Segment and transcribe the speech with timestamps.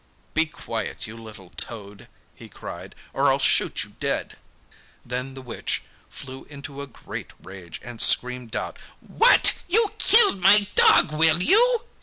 [0.33, 4.35] 'Be quiet, you little toad,' he cried, 'or I'll shoot you dead.'
[5.05, 9.53] Then the witch flew into a great rage, and screamed out, 'What!
[9.67, 11.83] you'll kill my dog, will you?